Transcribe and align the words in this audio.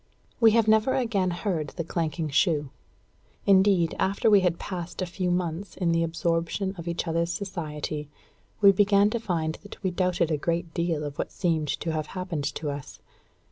We 0.39 0.49
have 0.57 0.67
never 0.67 0.95
again 0.95 1.29
heard 1.29 1.67
the 1.77 1.83
clanking 1.83 2.29
shoe. 2.29 2.71
Indeed, 3.45 3.93
after 3.99 4.31
we 4.31 4.39
had 4.39 4.57
passed 4.57 4.99
a 4.99 5.05
few 5.05 5.29
months 5.29 5.77
in 5.77 5.91
the 5.91 6.01
absorption 6.01 6.73
of 6.75 6.87
each 6.87 7.07
other's 7.07 7.31
society, 7.31 8.09
we 8.61 8.71
began 8.71 9.11
to 9.11 9.19
find 9.19 9.59
that 9.61 9.83
we 9.83 9.91
doubted 9.91 10.31
a 10.31 10.37
great 10.37 10.73
deal 10.73 11.03
of 11.03 11.19
what 11.19 11.31
seemed 11.31 11.67
to 11.81 11.91
have 11.91 12.07
happened 12.17 12.45
to 12.45 12.71
us. 12.71 12.99